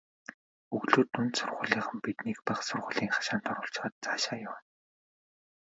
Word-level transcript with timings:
Өглөө 0.75 1.03
дунд 1.13 1.33
сургуулийнхан 1.39 1.97
биднийг 2.05 2.39
бага 2.47 2.63
сургуулийн 2.67 3.11
хашаанд 3.15 3.45
оруулчихаад 3.51 3.93
цаашаа 4.03 4.37
явна. 4.47 4.61